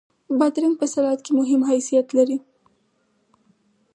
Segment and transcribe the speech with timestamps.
[0.39, 2.37] بادرنګ په سلاد کې مهم حیثیت لري.